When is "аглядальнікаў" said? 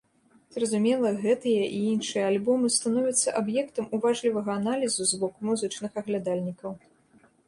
6.03-6.71